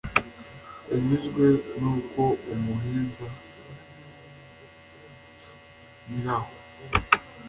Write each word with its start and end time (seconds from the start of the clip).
yanyuzwe 0.89 1.45
n’uko 1.79 2.21
umuhinza 2.53 3.27
nyiraho 6.07 6.53